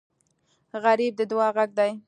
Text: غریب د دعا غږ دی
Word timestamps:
غریب 0.83 1.13
د 1.19 1.21
دعا 1.31 1.47
غږ 1.57 1.69
دی 1.79 1.91